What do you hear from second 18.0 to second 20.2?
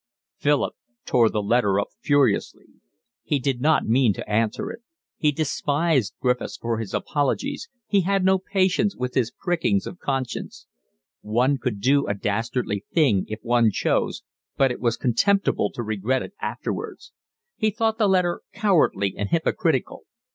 letter cowardly and hypocritical.